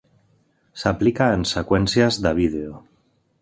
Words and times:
S’aplica 0.83 1.27
en 1.35 1.45
seqüències 1.51 2.19
de 2.25 2.33
vídeo. 2.41 2.81